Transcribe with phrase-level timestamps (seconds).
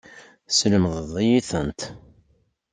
[0.47, 1.81] Teslemdeḍ-iyi-tent.